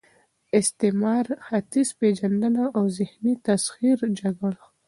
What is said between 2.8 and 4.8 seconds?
د ذهني تسخیر جګړه